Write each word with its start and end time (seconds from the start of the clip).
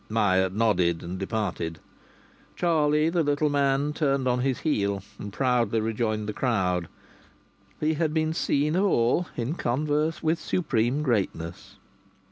Myatt 0.09 0.55
nodded 0.55 1.03
and 1.03 1.19
departed. 1.19 1.77
Charlie, 2.55 3.09
the 3.09 3.21
little 3.21 3.49
man, 3.51 3.93
turned 3.93 4.27
on 4.27 4.39
his 4.39 4.61
heel 4.61 5.03
and 5.19 5.31
proudly 5.31 5.79
rejoined 5.79 6.27
the 6.27 6.33
crowd. 6.33 6.87
He 7.79 7.93
had 7.93 8.11
been 8.11 8.33
seen 8.33 8.75
of 8.75 8.83
all 8.85 9.27
in 9.37 9.53
converse 9.53 10.23
with 10.23 10.39
supreme 10.39 11.03
greatness. 11.03 11.75